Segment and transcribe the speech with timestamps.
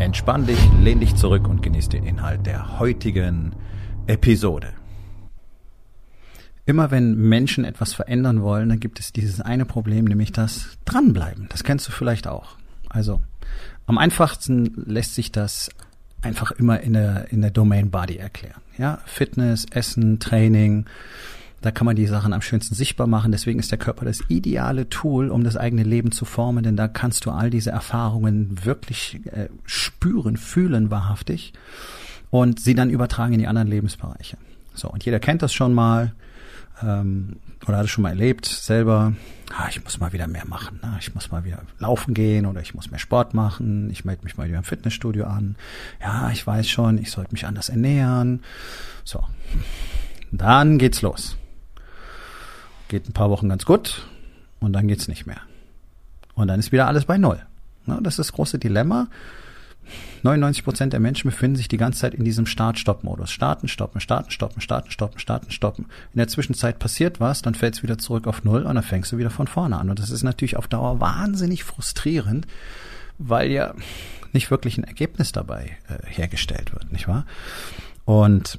[0.00, 3.54] Entspann dich, lehn dich zurück und genieß den Inhalt der heutigen
[4.06, 4.72] Episode.
[6.64, 11.48] Immer wenn Menschen etwas verändern wollen, dann gibt es dieses eine Problem, nämlich das Dranbleiben.
[11.50, 12.56] Das kennst du vielleicht auch.
[12.88, 13.20] Also
[13.84, 15.68] am einfachsten lässt sich das
[16.22, 18.62] einfach immer in der, in der Domain Body erklären.
[18.78, 20.86] Ja, Fitness, Essen, Training,
[21.60, 23.32] da kann man die Sachen am schönsten sichtbar machen.
[23.32, 26.88] Deswegen ist der Körper das ideale Tool, um das eigene Leben zu formen, denn da
[26.88, 31.52] kannst du all diese Erfahrungen wirklich äh, spüren, fühlen wahrhaftig
[32.30, 34.38] und sie dann übertragen in die anderen Lebensbereiche.
[34.74, 36.12] So, und jeder kennt das schon mal
[36.82, 37.36] ähm,
[37.66, 39.12] oder hat es schon mal erlebt selber.
[39.54, 40.80] Ah, ich muss mal wieder mehr machen.
[40.82, 40.96] Ne?
[41.00, 43.90] Ich muss mal wieder laufen gehen oder ich muss mehr Sport machen.
[43.90, 45.56] Ich melde mich mal wieder im Fitnessstudio an.
[46.00, 48.42] Ja, ich weiß schon, ich sollte mich anders ernähren.
[49.04, 49.22] So,
[50.30, 51.36] dann geht's los.
[52.90, 54.04] Geht ein paar Wochen ganz gut
[54.58, 55.40] und dann geht's nicht mehr.
[56.34, 57.40] Und dann ist wieder alles bei Null.
[57.86, 58.00] Ne?
[58.02, 59.06] Das ist das große Dilemma.
[60.24, 63.30] 99 Prozent der Menschen befinden sich die ganze Zeit in diesem Start-Stopp-Modus.
[63.30, 65.86] Starten, stoppen, starten, stoppen, starten, stoppen, starten, stoppen.
[66.12, 69.12] In der Zwischenzeit passiert was, dann fällt es wieder zurück auf Null und dann fängst
[69.12, 69.88] du wieder von vorne an.
[69.88, 72.48] Und das ist natürlich auf Dauer wahnsinnig frustrierend,
[73.18, 73.72] weil ja
[74.32, 77.24] nicht wirklich ein Ergebnis dabei äh, hergestellt wird, nicht wahr?
[78.04, 78.58] Und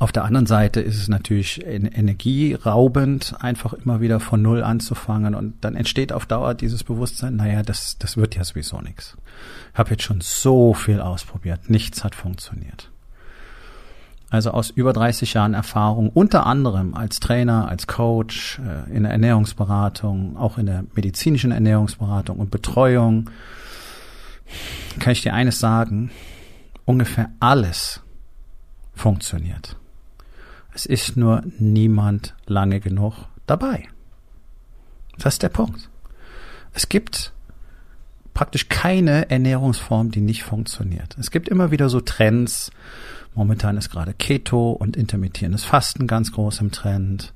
[0.00, 5.64] auf der anderen Seite ist es natürlich energieraubend, einfach immer wieder von Null anzufangen und
[5.64, 9.16] dann entsteht auf Dauer dieses Bewusstsein, naja, das, das wird ja sowieso nichts.
[9.72, 12.90] Ich habe jetzt schon so viel ausprobiert, nichts hat funktioniert.
[14.30, 19.12] Also aus über 30 Jahren Erfahrung, unter anderem als Trainer, als Coach, äh, in der
[19.12, 23.30] Ernährungsberatung, auch in der medizinischen Ernährungsberatung und Betreuung,
[24.98, 26.10] kann ich dir eines sagen,
[26.84, 28.00] ungefähr alles
[28.92, 29.76] funktioniert.
[30.74, 33.14] Es ist nur niemand lange genug
[33.46, 33.88] dabei.
[35.18, 35.88] Das ist der Punkt.
[36.72, 37.32] Es gibt
[38.34, 41.16] praktisch keine Ernährungsform, die nicht funktioniert.
[41.18, 42.72] Es gibt immer wieder so Trends.
[43.34, 47.32] Momentan ist gerade Keto und intermittierendes Fasten ganz groß im Trend.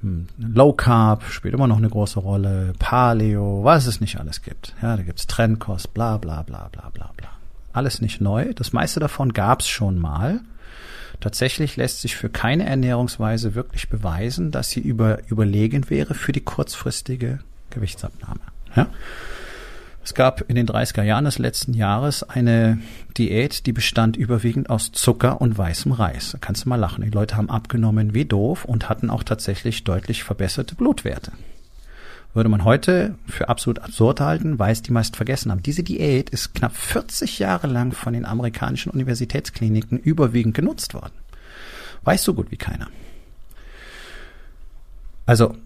[0.00, 2.72] Hm, Low Carb spielt immer noch eine große Rolle.
[2.78, 4.74] Paleo, was es nicht alles gibt.
[4.80, 7.28] Ja, da gibt's Trendkost, bla bla bla bla bla bla.
[7.74, 8.54] Alles nicht neu.
[8.54, 10.40] Das meiste davon gab's schon mal.
[11.22, 16.40] Tatsächlich lässt sich für keine Ernährungsweise wirklich beweisen, dass sie über, überlegen wäre für die
[16.40, 17.38] kurzfristige
[17.70, 18.40] Gewichtsabnahme.
[18.74, 18.88] Ja?
[20.02, 22.80] Es gab in den 30er Jahren des letzten Jahres eine
[23.16, 26.32] Diät, die bestand überwiegend aus Zucker und weißem Reis.
[26.32, 27.04] Da kannst du mal lachen.
[27.04, 31.30] Die Leute haben abgenommen wie doof und hatten auch tatsächlich deutlich verbesserte Blutwerte.
[32.34, 35.62] Würde man heute für absolut absurd halten, weil es die meist vergessen haben.
[35.62, 41.12] Diese Diät ist knapp 40 Jahre lang von den amerikanischen Universitätskliniken überwiegend genutzt worden.
[42.04, 42.88] Weiß so gut wie keiner.
[45.26, 45.56] Also,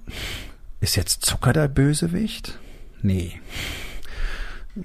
[0.81, 2.59] ist jetzt Zucker der Bösewicht?
[3.00, 3.41] Nee.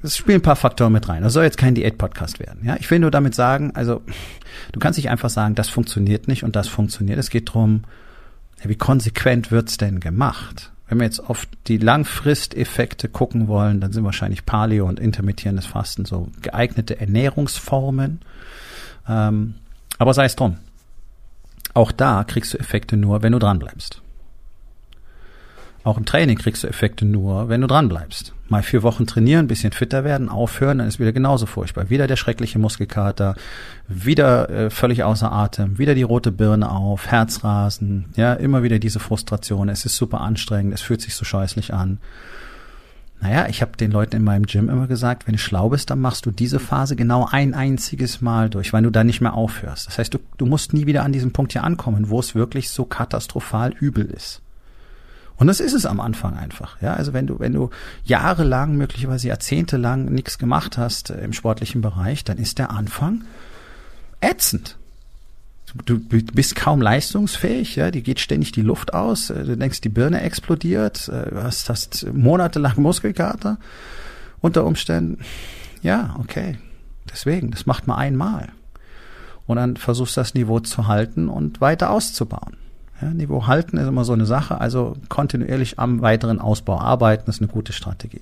[0.03, 1.23] Es spielen ein paar Faktoren mit rein.
[1.23, 2.63] Das soll jetzt kein Diät-Podcast werden.
[2.63, 4.01] Ja, ich will nur damit sagen, also
[4.71, 7.19] du kannst nicht einfach sagen, das funktioniert nicht und das funktioniert.
[7.19, 7.83] Es geht drum,
[8.63, 10.70] wie konsequent wird's denn gemacht?
[10.91, 16.03] Wenn wir jetzt auf die Langfristeffekte gucken wollen, dann sind wahrscheinlich Paleo und intermittierendes Fasten
[16.03, 18.19] so geeignete Ernährungsformen.
[19.07, 19.55] Ähm,
[19.97, 20.57] aber sei es drum.
[21.73, 24.01] Auch da kriegst du Effekte nur, wenn du dranbleibst.
[25.85, 28.33] Auch im Training kriegst du Effekte nur, wenn du dranbleibst.
[28.51, 31.89] Mal vier Wochen trainieren, bisschen fitter werden, aufhören, dann ist wieder genauso furchtbar.
[31.89, 33.35] Wieder der schreckliche Muskelkater,
[33.87, 38.99] wieder äh, völlig außer Atem, wieder die rote Birne auf, Herzrasen, ja, immer wieder diese
[38.99, 39.69] Frustration.
[39.69, 41.99] Es ist super anstrengend, es fühlt sich so scheußlich an.
[43.21, 46.01] Naja, ich habe den Leuten in meinem Gym immer gesagt, wenn du schlau bist, dann
[46.01, 49.87] machst du diese Phase genau ein einziges Mal durch, weil du dann nicht mehr aufhörst.
[49.87, 52.69] Das heißt, du, du musst nie wieder an diesem Punkt hier ankommen, wo es wirklich
[52.69, 54.41] so katastrophal übel ist.
[55.41, 56.79] Und das ist es am Anfang einfach.
[56.83, 57.71] Ja, also wenn du, wenn du
[58.03, 63.23] jahrelang, möglicherweise jahrzehntelang nichts gemacht hast äh, im sportlichen Bereich, dann ist der Anfang
[64.19, 64.77] ätzend.
[65.85, 69.89] Du, bist kaum leistungsfähig, ja, die geht ständig die Luft aus, äh, du denkst, die
[69.89, 73.57] Birne explodiert, äh, du hast, hast monatelang Muskelkater
[74.41, 75.23] unter Umständen.
[75.81, 76.59] Ja, okay.
[77.11, 78.49] Deswegen, das macht man einmal.
[79.47, 82.57] Und dann versuchst du das Niveau zu halten und weiter auszubauen.
[83.01, 87.41] Ja, Niveau halten ist immer so eine Sache, also kontinuierlich am weiteren Ausbau arbeiten ist
[87.41, 88.21] eine gute Strategie.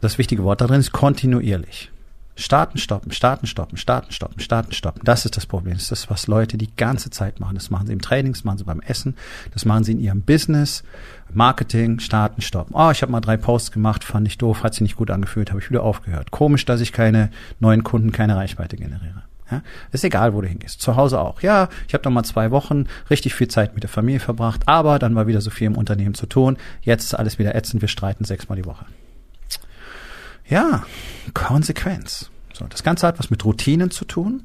[0.00, 1.90] das wichtige Wort da drin ist kontinuierlich.
[2.36, 5.02] Starten, stoppen, starten, stoppen, starten, stoppen, starten, stoppen.
[5.04, 5.74] Das ist das Problem.
[5.74, 7.54] Das ist das, was Leute die ganze Zeit machen.
[7.54, 9.14] Das machen sie im Training, das machen sie beim Essen,
[9.52, 10.82] das machen sie in ihrem Business,
[11.34, 12.74] Marketing, starten, stoppen.
[12.74, 15.50] Oh, ich habe mal drei Posts gemacht, fand ich doof, hat sich nicht gut angefühlt,
[15.50, 16.30] habe ich wieder aufgehört.
[16.30, 19.22] Komisch, dass ich keine neuen Kunden, keine Reichweite generiere.
[19.50, 19.62] Ja,
[19.92, 20.80] ist egal, wo du hingehst.
[20.80, 21.42] Zu Hause auch.
[21.42, 24.98] Ja, ich habe noch mal zwei Wochen richtig viel Zeit mit der Familie verbracht, aber
[24.98, 26.56] dann war wieder so viel im Unternehmen zu tun.
[26.82, 28.84] Jetzt ist alles wieder ätzend, wir streiten sechsmal die Woche.
[30.48, 30.84] Ja,
[31.34, 32.30] Konsequenz.
[32.52, 34.44] So, das Ganze hat was mit Routinen zu tun.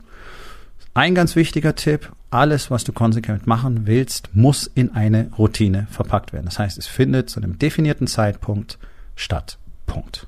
[0.94, 6.32] Ein ganz wichtiger Tipp, alles, was du konsequent machen willst, muss in eine Routine verpackt
[6.32, 6.46] werden.
[6.46, 8.78] Das heißt, es findet zu einem definierten Zeitpunkt
[9.16, 9.58] statt.
[9.86, 10.28] Punkt.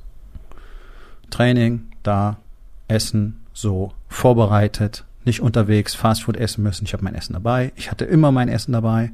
[1.29, 2.37] Training, da,
[2.87, 6.85] Essen, so vorbereitet, nicht unterwegs Fastfood essen müssen.
[6.85, 7.71] Ich habe mein Essen dabei.
[7.75, 9.11] Ich hatte immer mein Essen dabei.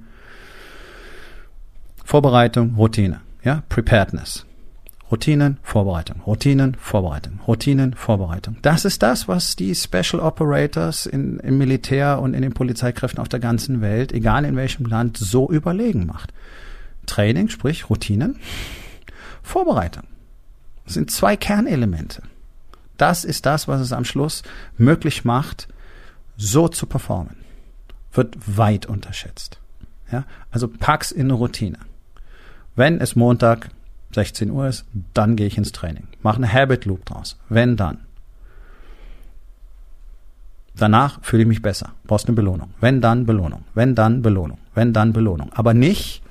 [2.03, 4.45] Vorbereitung, Routine, ja, Preparedness.
[5.09, 8.57] Routinen, Vorbereitung, Routinen, Vorbereitung, Routinen, Vorbereitung.
[8.63, 13.29] Das ist das, was die Special Operators in, im Militär und in den Polizeikräften auf
[13.29, 16.33] der ganzen Welt, egal in welchem Land, so überlegen macht.
[17.05, 18.37] Training, sprich Routinen,
[19.43, 20.03] Vorbereitung.
[20.85, 22.23] Das sind zwei Kernelemente.
[22.97, 24.43] Das ist das, was es am Schluss
[24.77, 25.67] möglich macht,
[26.37, 27.35] so zu performen.
[28.11, 29.59] Wird weit unterschätzt.
[30.11, 30.25] Ja?
[30.51, 31.79] Also pack's in eine Routine.
[32.75, 33.69] Wenn es Montag
[34.13, 36.07] 16 Uhr ist, dann gehe ich ins Training.
[36.21, 37.37] Mach eine Habit Loop draus.
[37.49, 37.99] Wenn dann.
[40.75, 41.93] Danach fühle ich mich besser.
[42.05, 42.73] Brauchst eine Belohnung.
[42.79, 43.63] Wenn dann Belohnung.
[43.75, 44.57] Wenn dann Belohnung.
[44.73, 45.51] Wenn dann Belohnung.
[45.53, 46.22] Aber nicht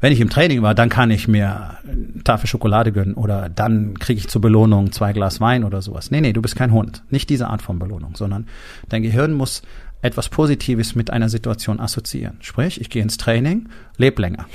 [0.00, 3.98] wenn ich im Training war, dann kann ich mir eine Tafel Schokolade gönnen oder dann
[3.98, 6.10] kriege ich zur Belohnung zwei Glas Wein oder sowas.
[6.10, 7.02] Nee, nee, du bist kein Hund.
[7.10, 8.46] Nicht diese Art von Belohnung, sondern
[8.88, 9.62] dein Gehirn muss
[10.02, 12.38] etwas Positives mit einer Situation assoziieren.
[12.40, 13.68] Sprich, ich gehe ins Training,
[13.98, 14.46] leb länger.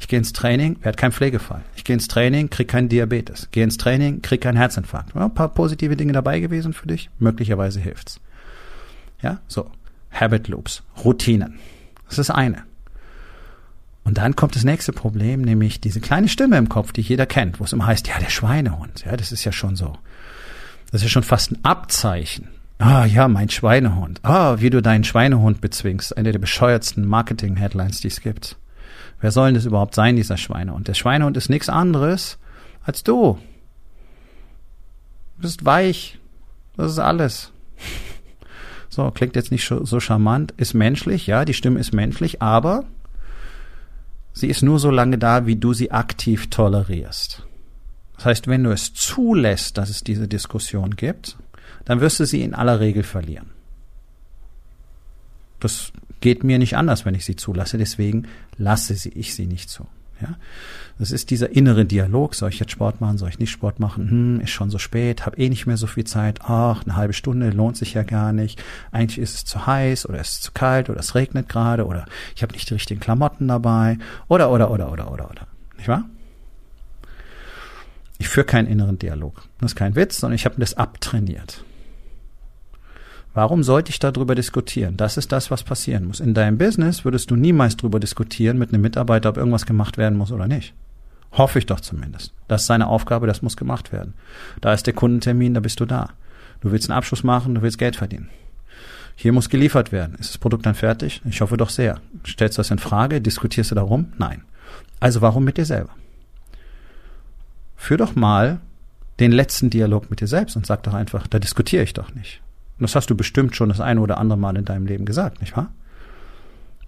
[0.00, 1.62] Ich gehe ins Training, werde kein Pflegefall.
[1.76, 3.48] Ich gehe ins Training, krieg keinen Diabetes.
[3.50, 5.14] Gehe ins Training, krieg keinen Herzinfarkt.
[5.14, 8.20] Ja, ein paar positive Dinge dabei gewesen für dich, möglicherweise hilft's.
[9.22, 9.70] Ja, so.
[10.10, 11.58] Habit Loops, Routinen.
[12.08, 12.62] Das ist eine.
[14.08, 17.60] Und dann kommt das nächste Problem, nämlich diese kleine Stimme im Kopf, die jeder kennt,
[17.60, 19.98] wo es immer heißt, ja, der Schweinehund, ja, das ist ja schon so.
[20.90, 22.48] Das ist schon fast ein Abzeichen.
[22.78, 24.20] Ah, ja, mein Schweinehund.
[24.22, 26.16] Ah, wie du deinen Schweinehund bezwingst.
[26.16, 28.56] Eine der bescheuertsten Marketing-Headlines, die es gibt.
[29.20, 30.88] Wer soll denn das überhaupt sein, dieser Schweinehund?
[30.88, 32.38] Der Schweinehund ist nichts anderes
[32.84, 33.38] als du.
[35.36, 36.18] Du bist weich.
[36.78, 37.52] Das ist alles.
[38.88, 42.84] So, klingt jetzt nicht so charmant, ist menschlich, ja, die Stimme ist menschlich, aber
[44.38, 47.42] Sie ist nur so lange da, wie du sie aktiv tolerierst.
[48.14, 51.36] Das heißt, wenn du es zulässt, dass es diese Diskussion gibt,
[51.84, 53.50] dann wirst du sie in aller Regel verlieren.
[55.58, 55.90] Das
[56.20, 59.88] geht mir nicht anders, wenn ich sie zulasse, deswegen lasse ich sie nicht zu.
[60.20, 60.36] Ja?
[60.98, 64.10] Das ist dieser innere Dialog, soll ich jetzt Sport machen, soll ich nicht Sport machen,
[64.10, 67.12] hm, ist schon so spät, habe eh nicht mehr so viel Zeit, ach, eine halbe
[67.12, 70.52] Stunde lohnt sich ja gar nicht, eigentlich ist es zu heiß oder ist es zu
[70.52, 74.70] kalt oder es regnet gerade oder ich habe nicht die richtigen Klamotten dabei oder, oder,
[74.70, 75.46] oder, oder, oder, oder.
[75.76, 76.04] Nicht wahr?
[78.18, 79.42] Ich führe keinen inneren Dialog.
[79.60, 81.62] Das ist kein Witz, sondern ich habe das abtrainiert.
[83.38, 84.96] Warum sollte ich darüber diskutieren?
[84.96, 86.18] Das ist das, was passieren muss.
[86.18, 90.18] In deinem Business würdest du niemals darüber diskutieren mit einem Mitarbeiter, ob irgendwas gemacht werden
[90.18, 90.74] muss oder nicht.
[91.30, 92.32] Hoffe ich doch zumindest.
[92.48, 94.14] Das ist seine Aufgabe, das muss gemacht werden.
[94.60, 96.10] Da ist der Kundentermin, da bist du da.
[96.62, 98.28] Du willst einen Abschluss machen, du willst Geld verdienen.
[99.14, 100.16] Hier muss geliefert werden.
[100.18, 101.22] Ist das Produkt dann fertig?
[101.24, 102.00] Ich hoffe doch sehr.
[102.26, 103.20] Stellst du das in Frage?
[103.20, 104.14] Diskutierst du darum?
[104.18, 104.42] Nein.
[104.98, 105.90] Also warum mit dir selber?
[107.76, 108.58] Führ doch mal
[109.20, 112.42] den letzten Dialog mit dir selbst und sag doch einfach, da diskutiere ich doch nicht.
[112.78, 115.40] Und das hast du bestimmt schon das eine oder andere Mal in deinem Leben gesagt,
[115.40, 115.72] nicht wahr?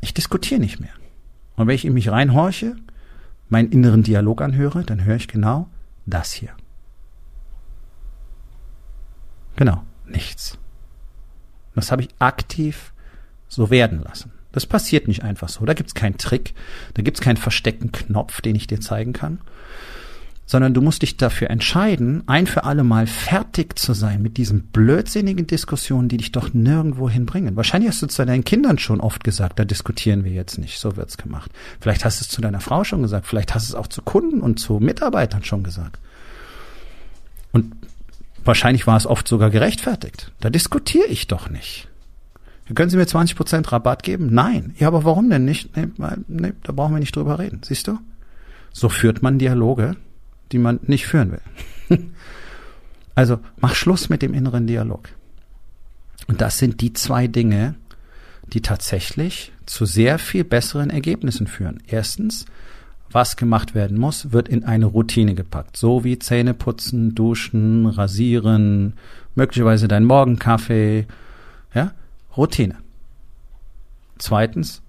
[0.01, 0.93] Ich diskutiere nicht mehr.
[1.57, 2.77] Und wenn ich in mich reinhorche,
[3.49, 5.69] meinen inneren Dialog anhöre, dann höre ich genau
[6.07, 6.51] das hier.
[9.57, 10.59] Genau, nichts.
[11.75, 12.93] Das habe ich aktiv
[13.49, 14.33] so werden lassen.
[14.53, 15.65] Das passiert nicht einfach so.
[15.65, 16.55] Da gibt's keinen Trick,
[16.95, 19.41] da gibt's keinen versteckten Knopf, den ich dir zeigen kann,
[20.51, 24.65] sondern du musst dich dafür entscheiden, ein für alle Mal fertig zu sein mit diesen
[24.65, 27.55] blödsinnigen Diskussionen, die dich doch nirgendwo hinbringen.
[27.55, 30.97] Wahrscheinlich hast du zu deinen Kindern schon oft gesagt, da diskutieren wir jetzt nicht, so
[30.97, 31.53] wird's gemacht.
[31.81, 34.03] Vielleicht hast du es zu deiner Frau schon gesagt, vielleicht hast du es auch zu
[34.03, 36.01] Kunden und zu Mitarbeitern schon gesagt.
[37.53, 37.73] Und
[38.45, 40.33] wahrscheinlich war es oft sogar gerechtfertigt.
[40.41, 41.87] Da diskutiere ich doch nicht.
[42.75, 44.31] Können Sie mir 20% Rabatt geben?
[44.33, 44.75] Nein.
[44.81, 45.77] Ja, aber warum denn nicht?
[45.77, 45.87] Nee,
[46.27, 47.61] nee, da brauchen wir nicht drüber reden.
[47.63, 47.99] Siehst du?
[48.73, 49.95] So führt man Dialoge,
[50.53, 51.99] die man nicht führen will.
[53.15, 55.09] also mach Schluss mit dem inneren Dialog.
[56.27, 57.75] Und das sind die zwei Dinge,
[58.53, 61.83] die tatsächlich zu sehr viel besseren Ergebnissen führen.
[61.87, 62.47] Erstens,
[63.11, 65.77] was gemacht werden muss, wird in eine Routine gepackt.
[65.77, 68.95] So wie Zähne putzen, duschen, rasieren,
[69.35, 71.07] möglicherweise dein Morgenkaffee.
[71.75, 71.93] Ja?
[72.37, 72.77] Routine.
[74.19, 74.83] Zweitens,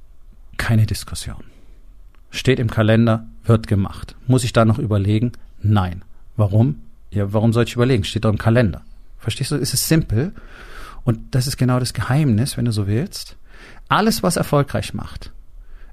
[0.57, 1.43] keine Diskussion.
[2.29, 4.15] Steht im Kalender, wird gemacht.
[4.27, 5.31] Muss ich da noch überlegen?
[5.61, 6.03] Nein.
[6.37, 6.81] Warum?
[7.11, 8.03] Ja, warum soll ich überlegen?
[8.03, 8.81] Steht doch im Kalender.
[9.17, 9.55] Verstehst du?
[9.55, 10.33] Es ist simpel.
[11.03, 13.37] Und das ist genau das Geheimnis, wenn du so willst.
[13.89, 15.31] Alles, was erfolgreich macht,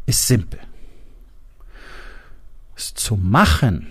[0.06, 0.60] ist simpel.
[2.76, 3.88] Es zu machen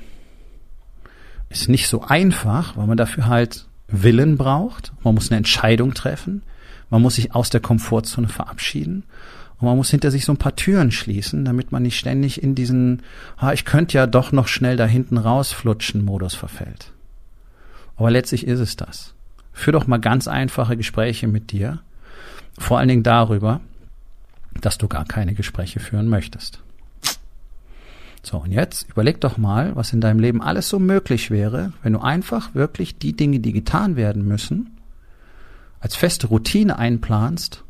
[1.50, 4.92] ist nicht so einfach, weil man dafür halt Willen braucht.
[5.04, 6.44] Man muss eine Entscheidung treffen.
[6.90, 9.04] Man muss sich aus der Komfortzone verabschieden.
[9.60, 12.54] Und man muss hinter sich so ein paar Türen schließen, damit man nicht ständig in
[12.54, 13.02] diesen,
[13.38, 16.92] ah, ich könnte ja doch noch schnell da hinten rausflutschen Modus verfällt.
[17.96, 19.16] Aber letztlich ist es das.
[19.54, 21.80] Führ doch mal ganz einfache Gespräche mit dir.
[22.60, 23.62] Vor allen Dingen darüber,
[24.62, 26.62] dass du gar keine Gespräche führen möchtest.
[28.22, 31.94] So, und jetzt überleg doch mal, was in deinem Leben alles so möglich wäre, wenn
[31.94, 34.78] du einfach wirklich die Dinge, die getan werden müssen,
[35.80, 37.64] als feste Routine einplanst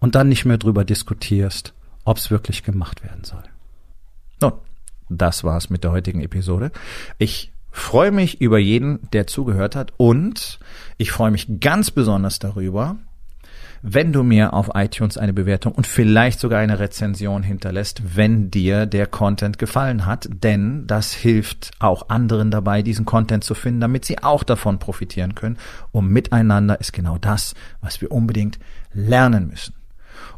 [0.00, 1.74] und dann nicht mehr drüber diskutierst,
[2.04, 3.42] ob es wirklich gemacht werden soll.
[4.40, 4.52] Nun,
[5.08, 6.70] das war's mit der heutigen Episode.
[7.18, 10.58] Ich freue mich über jeden, der zugehört hat und
[10.96, 12.96] ich freue mich ganz besonders darüber,
[13.82, 18.86] wenn du mir auf iTunes eine Bewertung und vielleicht sogar eine Rezension hinterlässt, wenn dir
[18.86, 24.04] der Content gefallen hat, denn das hilft auch anderen dabei, diesen Content zu finden, damit
[24.04, 25.58] sie auch davon profitieren können.
[25.92, 28.58] Und miteinander ist genau das, was wir unbedingt
[28.92, 29.77] lernen müssen.